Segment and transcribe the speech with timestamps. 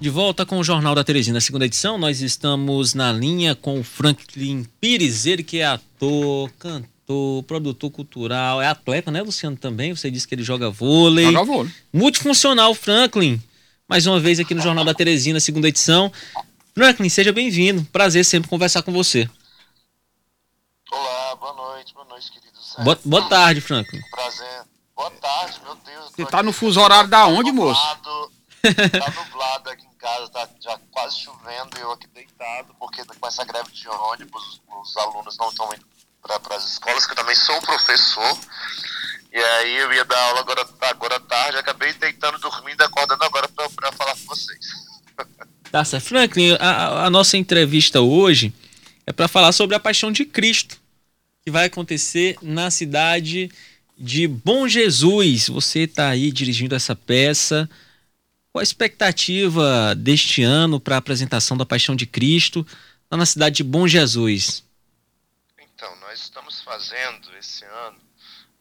[0.00, 1.98] De volta com o Jornal da Teresina, segunda edição.
[1.98, 8.62] Nós estamos na linha com o Franklin Pires, ele que é ator, cantor, produtor cultural,
[8.62, 9.92] é atleta, né, Luciano, também?
[9.92, 11.32] Você disse que ele joga vôlei.
[11.32, 11.72] Joga vôlei.
[11.92, 13.42] Multifuncional, Franklin.
[13.88, 16.12] Mais uma vez aqui no Jornal da Teresina, segunda edição.
[16.72, 17.84] Franklin, seja bem-vindo.
[17.90, 19.28] Prazer sempre conversar com você.
[20.92, 22.76] Olá, boa noite, boa noite, queridos.
[22.84, 24.00] Boa, boa tarde, Franklin.
[24.12, 24.62] Prazer.
[24.94, 26.12] Boa tarde, meu Deus.
[26.14, 27.82] Você tá no fuso horário da onde, moço?
[28.72, 33.44] Tá nublado aqui em casa, tá já quase chovendo, eu aqui deitado, porque com essa
[33.44, 35.84] greve de ônibus, os alunos não estão indo
[36.22, 38.38] para as escolas, que eu também sou professor.
[39.32, 43.92] E aí eu ia dar aula agora, agora tarde, acabei deitando, dormindo, acordando agora para
[43.92, 44.66] falar com vocês.
[45.70, 46.04] Tá certo.
[46.04, 48.52] Franklin, a, a nossa entrevista hoje
[49.06, 50.76] é para falar sobre a Paixão de Cristo,
[51.42, 53.50] que vai acontecer na cidade
[53.98, 55.48] de Bom Jesus.
[55.48, 57.68] Você está aí dirigindo essa peça.
[58.54, 62.64] Qual a expectativa deste ano para a apresentação da Paixão de Cristo
[63.10, 64.62] lá na cidade de Bom Jesus?
[65.58, 67.96] Então, nós estamos fazendo esse ano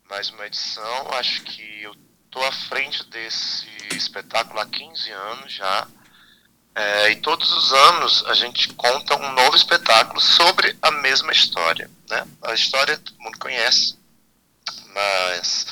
[0.10, 1.12] mais uma edição.
[1.12, 1.96] Acho que eu
[2.26, 5.88] estou à frente desse espetáculo há 15 anos já.
[6.74, 11.88] É, e todos os anos a gente conta um novo espetáculo sobre a mesma história.
[12.10, 12.28] Né?
[12.42, 13.96] A história todo mundo conhece,
[14.92, 15.68] mas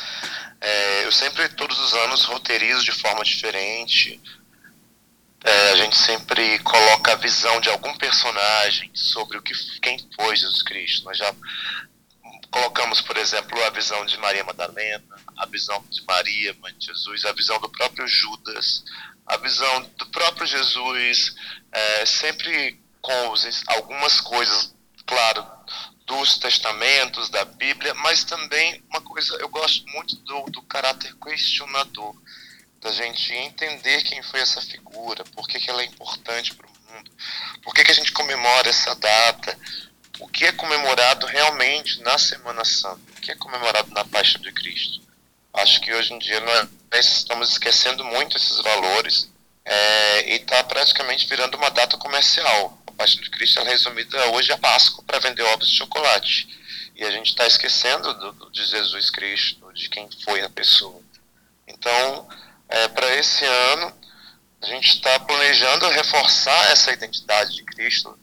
[0.61, 4.21] é, eu sempre, todos os anos, roteirizo de forma diferente.
[5.43, 10.35] É, a gente sempre coloca a visão de algum personagem sobre o que, quem foi
[10.35, 11.05] Jesus Cristo.
[11.05, 11.33] Nós já
[12.51, 15.03] colocamos, por exemplo, a visão de Maria Madalena,
[15.35, 18.83] a visão de Maria, mãe de Jesus, a visão do próprio Judas,
[19.25, 21.35] a visão do próprio Jesus,
[21.71, 23.33] é, sempre com
[23.67, 24.75] algumas coisas,
[25.07, 25.43] claro,
[26.11, 32.13] dos testamentos, da Bíblia, mas também uma coisa, eu gosto muito do, do caráter questionador,
[32.81, 36.93] da gente entender quem foi essa figura, por que, que ela é importante para o
[36.93, 37.11] mundo,
[37.63, 39.57] por que, que a gente comemora essa data,
[40.19, 44.51] o que é comemorado realmente na Semana Santa, o que é comemorado na Paixão de
[44.51, 44.99] Cristo.
[45.53, 49.31] Acho que hoje em dia nós estamos esquecendo muito esses valores
[49.63, 52.80] é, e está praticamente virando uma data comercial.
[53.01, 56.47] Paixão de Cristo é resumida hoje a Páscoa para vender ovos de chocolate.
[56.95, 61.01] E a gente está esquecendo do, do, de Jesus Cristo, de quem foi a pessoa.
[61.67, 62.29] Então,
[62.69, 63.91] é, para esse ano,
[64.61, 68.15] a gente está planejando reforçar essa identidade de Cristo,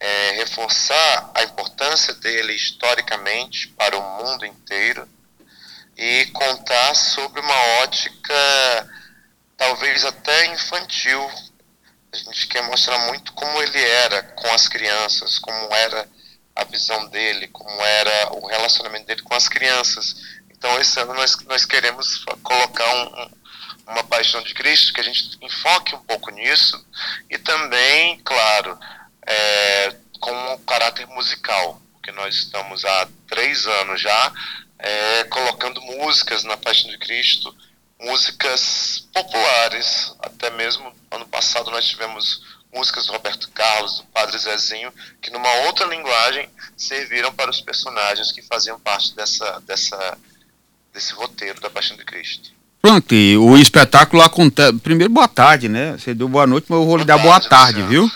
[0.00, 5.08] é, reforçar a importância dele historicamente para o mundo inteiro
[5.96, 8.90] e contar sobre uma ótica
[9.56, 11.24] talvez até infantil.
[12.12, 16.08] A gente quer mostrar muito como ele era com as crianças, como era
[16.54, 20.16] a visão dele, como era o relacionamento dele com as crianças.
[20.50, 23.30] Então, esse ano nós, nós queremos colocar um, um,
[23.92, 26.84] uma paixão de Cristo, que a gente enfoque um pouco nisso,
[27.30, 28.76] e também, claro,
[29.26, 34.32] é, com um caráter musical, porque nós estamos há três anos já
[34.78, 37.54] é, colocando músicas na Paixão de Cristo,
[38.00, 42.42] músicas populares, até mesmo ano passado nós tivemos
[42.74, 44.92] músicas do Roberto Carlos, do Padre Zezinho,
[45.22, 50.18] que numa outra linguagem serviram para os personagens que faziam parte dessa, dessa,
[50.92, 52.50] desse roteiro da Paixão de Cristo.
[52.80, 54.72] Pronto, e o espetáculo acontece.
[54.78, 55.96] Primeiro, boa tarde, né?
[55.98, 58.08] Você deu boa noite, mas eu vou lhe dar boa tarde, viu?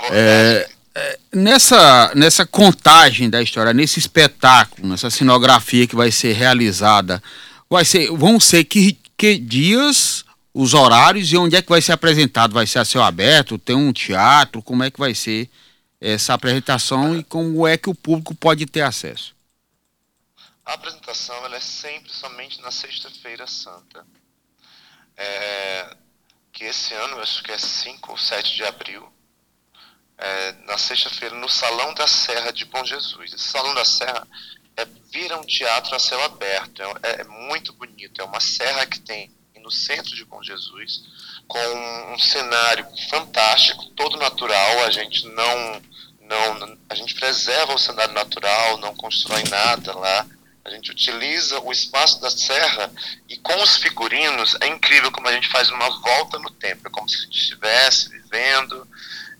[0.00, 0.74] boa É, tarde.
[0.94, 7.22] é, nessa, nessa contagem da história, nesse espetáculo, nessa cenografia que vai ser realizada,
[7.68, 11.92] vai ser, vão ser que, que dias, os horários e onde é que vai ser
[11.92, 12.52] apresentado?
[12.52, 13.58] Vai ser a céu aberto?
[13.58, 14.62] Tem um teatro?
[14.62, 15.48] Como é que vai ser
[16.00, 19.34] essa apresentação e como é que o público pode ter acesso?
[20.64, 24.06] A apresentação ela é sempre somente na Sexta-feira Santa.
[25.16, 25.96] É,
[26.52, 29.12] que esse ano, acho que é 5 ou 7 de abril,
[30.16, 33.32] é, na sexta-feira, no Salão da Serra de Bom Jesus.
[33.32, 34.26] Esse Salão da Serra
[34.76, 38.20] é, vira um teatro a céu aberto, é, é muito bonito.
[38.20, 39.30] É uma serra que tem
[39.62, 41.02] no centro de Bom Jesus,
[41.46, 44.84] com um cenário fantástico, todo natural.
[44.84, 45.82] A gente não,
[46.20, 50.26] não, a gente preserva o cenário natural, não constrói nada lá.
[50.64, 52.92] A gente utiliza o espaço da serra
[53.28, 56.86] e com os figurinos é incrível como a gente faz uma volta no tempo.
[56.86, 58.86] É como se a gente estivesse vivendo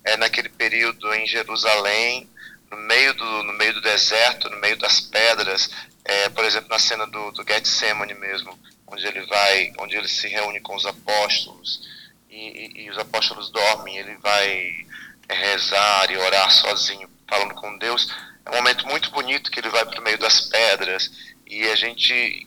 [0.05, 2.29] é, naquele período em Jerusalém,
[2.71, 5.71] no meio do, no meio do deserto, no meio das pedras.
[6.05, 8.59] É, por exemplo, na cena do, do Getsemane mesmo,
[8.91, 11.89] onde ele vai, onde ele se reúne com os apóstolos
[12.29, 14.87] e, e, e os apóstolos dormem, ele vai
[15.29, 18.13] rezar e orar sozinho, falando com Deus.
[18.45, 21.11] É um momento muito bonito que ele vai para o meio das pedras
[21.47, 22.47] e a gente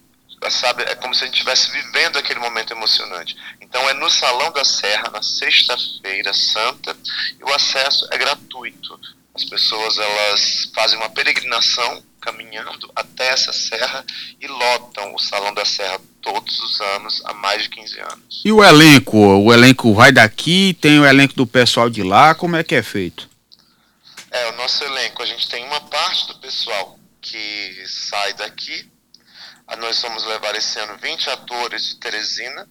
[0.49, 3.35] sabe é como se a gente estivesse vivendo aquele momento emocionante.
[3.61, 6.95] Então é no Salão da Serra, na sexta-feira santa,
[7.39, 8.99] e o acesso é gratuito.
[9.33, 14.05] As pessoas elas fazem uma peregrinação caminhando até essa serra
[14.39, 18.41] e lotam o Salão da Serra todos os anos há mais de 15 anos.
[18.43, 19.17] E o elenco?
[19.17, 22.81] O elenco vai daqui, tem o elenco do pessoal de lá, como é que é
[22.81, 23.29] feito?
[24.31, 28.89] É, o nosso elenco, a gente tem uma parte do pessoal que sai daqui.
[29.77, 32.67] Nós vamos levar esse ano 20 atores de Teresina.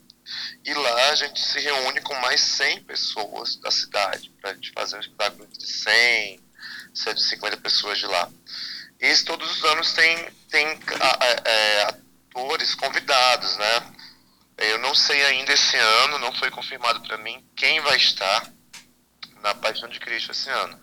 [0.64, 4.72] E lá a gente se reúne com mais 100 pessoas da cidade, para a gente
[4.72, 6.40] fazer um espetáculo de 100,
[6.94, 8.28] 150 pessoas de lá.
[9.00, 10.66] E todos os anos tem, tem
[11.44, 11.94] é,
[12.42, 13.92] atores convidados, né?
[14.58, 18.52] Eu não sei ainda esse ano, não foi confirmado para mim quem vai estar
[19.42, 20.78] na Paixão de Cristo esse ano.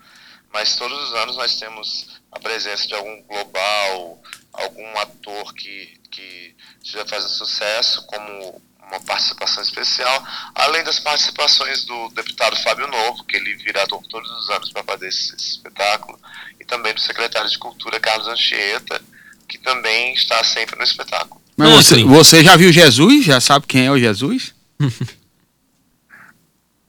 [0.51, 4.21] Mas todos os anos nós temos a presença de algum global,
[4.53, 10.23] algum ator que, que já faz sucesso, como uma participação especial,
[10.55, 15.09] além das participações do deputado Fábio Novo, que ele virá todos os anos para fazer
[15.09, 16.19] esse, esse, espetáculo,
[16.59, 18.99] e também do secretário de Cultura, Carlos Anchieta,
[19.47, 21.38] que também está sempre no espetáculo.
[21.59, 23.25] Mas você, você já viu Jesus?
[23.25, 24.53] Já sabe quem é o Jesus?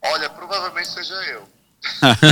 [0.03, 1.49] Olha, provavelmente seja eu.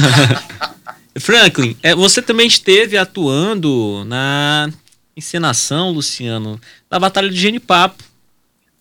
[1.20, 4.70] Franklin, é, você também esteve atuando na
[5.16, 8.08] encenação, Luciano, da Batalha de Genipapo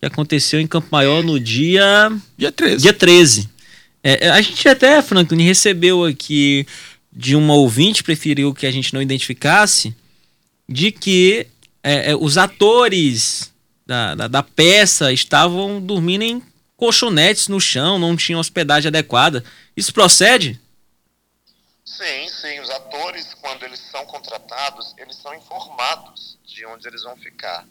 [0.00, 2.12] que aconteceu em Campo Maior no dia.
[2.36, 2.82] Dia 13.
[2.82, 3.48] Dia 13.
[4.02, 6.66] É, é, a gente até, Franklin, recebeu aqui
[7.12, 9.94] de uma ouvinte, preferiu que a gente não identificasse,
[10.68, 11.46] de que
[11.88, 13.50] é, é, os atores
[13.86, 16.42] da, da, da, peça estavam dormindo em
[16.76, 19.42] colchonetes no chão, não tinham hospedagem adequada.
[19.74, 20.60] Isso procede?
[21.82, 22.60] Sim, sim.
[22.60, 27.66] Os atores, quando eles são contratados, eles são informados de onde eles vão ficar.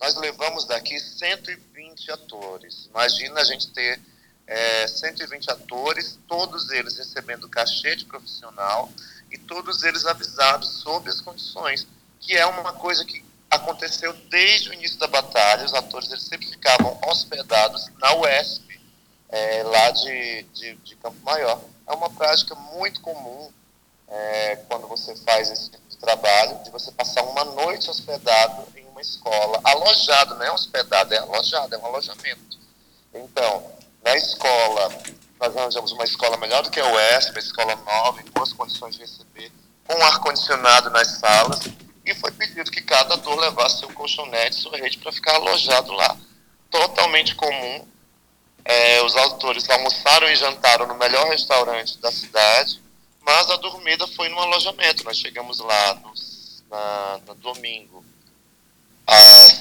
[0.00, 2.86] Nós levamos daqui 120 atores.
[2.86, 4.00] Imagina a gente ter
[4.46, 8.90] é, 120 atores, todos eles recebendo cachê de profissional
[9.30, 11.86] e todos eles avisados sobre as condições,
[12.18, 15.64] que é uma coisa que aconteceu desde o início da batalha.
[15.64, 18.80] Os atores eles sempre ficavam hospedados na UESP,
[19.28, 21.60] é, lá de, de, de, Campo Maior.
[21.86, 23.50] É uma prática muito comum
[24.08, 28.84] é, quando você faz esse tipo de trabalho, de você passar uma noite hospedado em
[28.86, 32.58] uma escola, alojado, não é hospedado, é alojado, é um alojamento.
[33.14, 33.72] Então,
[34.02, 34.88] na escola,
[35.40, 38.94] nós arranjamos uma escola melhor do que a UESP, uma escola nova, em boas condições
[38.94, 39.52] de receber,
[39.86, 41.60] com ar-condicionado nas salas,
[42.10, 46.16] e foi pedido que cada ator levasse seu colchonete, sua rede, para ficar alojado lá.
[46.70, 47.86] Totalmente comum.
[48.64, 52.82] É, os autores almoçaram e jantaram no melhor restaurante da cidade,
[53.20, 55.04] mas a dormida foi no alojamento.
[55.04, 56.12] Nós chegamos lá no,
[56.70, 58.04] na, no domingo
[59.06, 59.52] às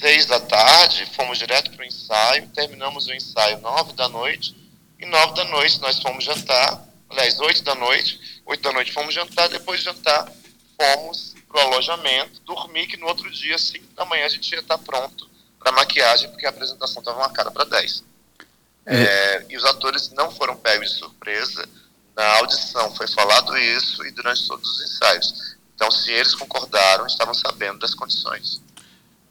[0.00, 4.56] seis da tarde, fomos direto para o ensaio, terminamos o ensaio nove da noite,
[4.98, 9.14] e nove da noite nós fomos jantar, aliás, oito da noite, oito da noite fomos
[9.14, 10.26] jantar, depois de jantar
[10.80, 14.60] fomos para o alojamento, dormir que no outro dia, cinco da manhã, a gente ia
[14.60, 15.28] estar pronto
[15.58, 18.02] para maquiagem, porque a apresentação estava marcada para dez.
[18.86, 19.02] É.
[19.02, 21.68] É, e os atores não foram pegos de surpresa,
[22.16, 25.56] na audição foi falado isso e durante todos os ensaios.
[25.74, 28.60] Então, se eles concordaram, estavam sabendo das condições.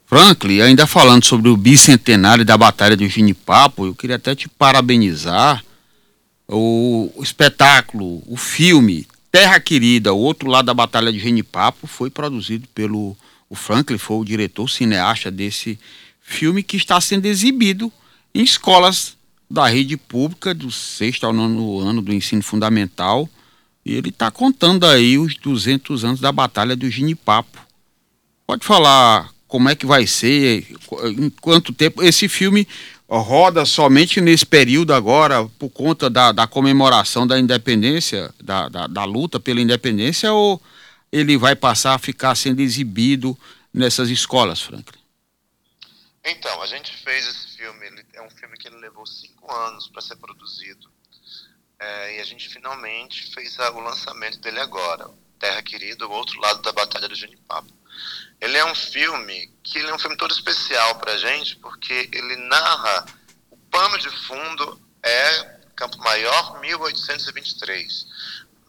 [0.06, 5.64] Franklin, ainda falando sobre o bicentenário da Batalha do Ginipapo, eu queria até te parabenizar.
[6.48, 12.66] O espetáculo, o filme Terra Querida, o outro lado da Batalha de Genipapo, foi produzido
[12.74, 13.16] pelo
[13.48, 15.78] o Franklin, foi o diretor cineasta desse
[16.20, 17.92] filme que está sendo exibido
[18.32, 19.16] em escolas
[19.50, 23.28] da rede pública do sexto ao nono ano do ensino fundamental.
[23.84, 27.58] E ele está contando aí os 200 anos da Batalha do Ginipapo.
[28.46, 30.66] Pode falar como é que vai ser,
[31.16, 32.02] em quanto tempo.
[32.02, 32.68] Esse filme
[33.18, 39.04] roda somente nesse período agora, por conta da, da comemoração da independência, da, da, da,
[39.04, 40.62] luta pela independência, ou
[41.10, 43.36] ele vai passar a ficar sendo exibido
[43.74, 45.00] nessas escolas, Franklin?
[46.24, 50.02] Então, a gente fez esse filme, ele, é um filme que levou cinco anos para
[50.02, 50.88] ser produzido,
[51.80, 56.38] é, e a gente finalmente fez a, o lançamento dele agora, Terra Querida, o outro
[56.38, 57.79] lado da Batalha do Genipapo.
[58.40, 62.36] Ele é um filme que ele é um filme todo especial pra gente, porque ele
[62.48, 63.06] narra
[63.50, 68.06] o pano de fundo é Campo Maior 1823.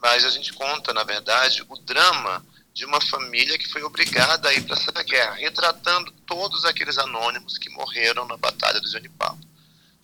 [0.01, 4.53] Mas a gente conta, na verdade, o drama de uma família que foi obrigada a
[4.53, 9.39] ir para essa guerra, retratando todos aqueles anônimos que morreram na Batalha do Janipapo.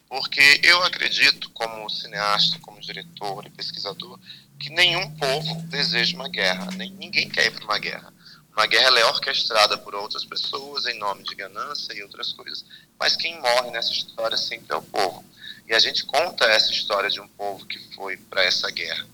[0.10, 4.20] Porque eu acredito, como cineasta, como diretor e pesquisador,
[4.60, 8.14] que nenhum povo deseja uma guerra, nem ninguém quer ir para uma guerra.
[8.58, 12.66] Uma guerra é orquestrada por outras pessoas em nome de ganância e outras coisas,
[13.00, 15.24] mas quem morre nessa história sempre é o povo.
[15.68, 19.06] E a gente conta essa história de um povo que foi para essa guerra.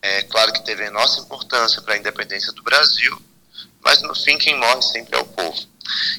[0.00, 3.20] É claro que teve a nossa importância para a independência do Brasil,
[3.84, 5.68] mas no fim quem morre sempre é o povo.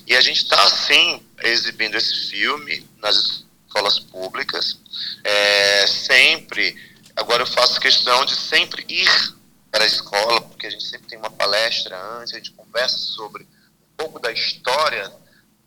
[0.06, 4.78] E a gente está, assim, exibindo esse filme nas escolas públicas,
[5.24, 6.78] é, sempre.
[7.16, 9.34] Agora eu faço questão de sempre ir
[9.74, 13.42] para a escola, porque a gente sempre tem uma palestra antes, a gente conversa sobre
[13.44, 15.12] um pouco da história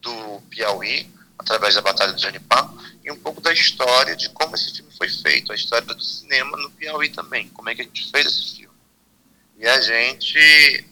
[0.00, 2.72] do Piauí, através da Batalha do Janipá,
[3.02, 6.56] e um pouco da história de como esse filme foi feito, a história do cinema
[6.56, 8.76] no Piauí também, como é que a gente fez esse filme.
[9.58, 10.86] E a gente,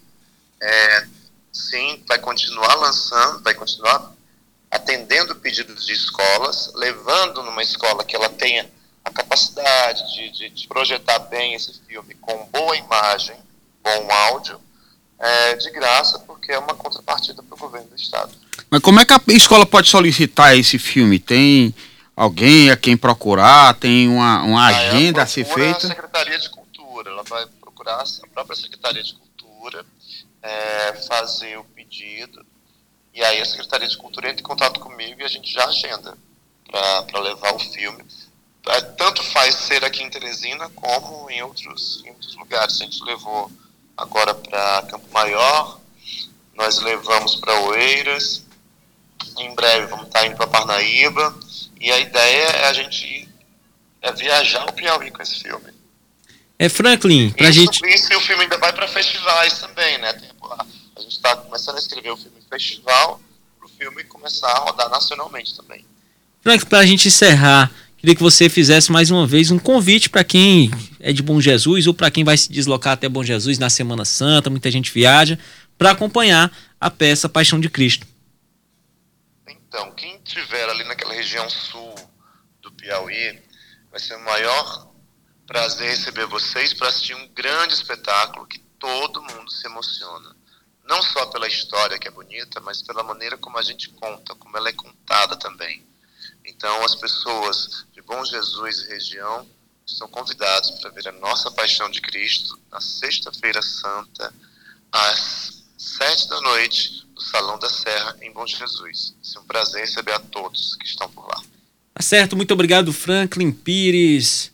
[0.61, 1.07] é,
[1.53, 4.13] sim, vai continuar lançando, vai continuar
[4.69, 8.69] atendendo pedidos de escolas, levando numa escola que ela tenha
[9.05, 13.37] a capacidade de, de, de projetar bem esse filme com boa imagem,
[13.83, 14.61] bom áudio,
[15.19, 18.33] é, de graça, porque é uma contrapartida para o governo do Estado.
[18.71, 21.19] Mas como é que a escola pode solicitar esse filme?
[21.19, 21.75] Tem
[22.17, 23.75] alguém a quem procurar?
[23.75, 25.87] Tem uma, uma agenda a ser feita?
[25.87, 29.85] a Secretaria de Cultura, ela vai procurar a própria Secretaria de Cultura,
[30.43, 32.45] é, fazer o pedido,
[33.15, 36.17] e aí a Secretaria de Cultura entra em contato comigo e a gente já agenda
[37.07, 38.05] para levar o filme.
[38.67, 42.81] É, tanto faz ser aqui em Teresina como em outros, em outros lugares.
[42.81, 43.51] A gente levou
[43.97, 45.81] agora para Campo Maior,
[46.55, 48.43] nós levamos para Oeiras,
[49.39, 51.39] em breve vamos estar indo para Parnaíba,
[51.81, 53.29] e a ideia é a gente
[54.01, 55.73] é viajar o Piauí com esse filme.
[56.59, 57.87] É Franklin, pra isso, gente.
[57.87, 60.11] Isso e o filme ainda vai para festivais também, né?
[60.97, 63.21] A gente está começando a escrever o filme em festival,
[63.59, 65.85] para o filme começar a rodar nacionalmente também.
[66.43, 67.71] Franklin, para a gente encerrar,
[68.05, 70.71] queria que você fizesse mais uma vez um convite para quem
[71.01, 74.05] é de Bom Jesus ou para quem vai se deslocar até Bom Jesus na Semana
[74.05, 75.39] Santa, muita gente viaja,
[75.79, 78.07] para acompanhar a peça Paixão de Cristo.
[79.49, 81.95] Então, quem estiver ali naquela região sul
[82.61, 83.41] do Piauí,
[83.91, 84.93] vai ser o maior
[85.47, 90.37] prazer receber vocês para assistir um grande espetáculo que todo mundo se emociona.
[90.87, 94.55] Não só pela história que é bonita, mas pela maneira como a gente conta, como
[94.59, 95.83] ela é contada também.
[96.45, 99.47] Então, as pessoas Bom Jesus e região
[99.87, 104.33] estão convidados para ver a nossa Paixão de Cristo na Sexta-feira Santa,
[104.91, 109.15] às sete da noite, no Salão da Serra, em Bom Jesus.
[109.35, 111.41] É um prazer receber a todos que estão por lá.
[111.95, 114.51] Tá certo, muito obrigado, Franklin Pires,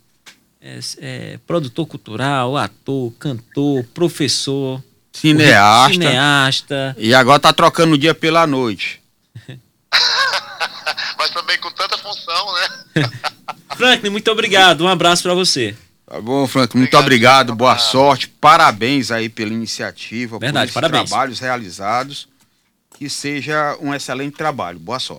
[0.61, 6.97] é, é, produtor cultural, ator, cantor, professor, cineasta, cineasta.
[6.99, 9.01] E agora tá trocando o dia pela noite.
[11.17, 12.69] Mas também com tanta função, né?
[13.81, 14.85] Franklin, muito obrigado.
[14.85, 15.75] Um abraço para você.
[16.07, 16.81] Tá bom, Franklin.
[16.81, 17.55] Muito obrigado.
[17.55, 18.29] Boa sorte.
[18.29, 21.09] Parabéns aí pela iniciativa, Verdade, por esses parabéns.
[21.09, 22.29] trabalhos realizados.
[22.99, 24.79] Que seja um excelente trabalho.
[24.79, 25.09] Boa sorte.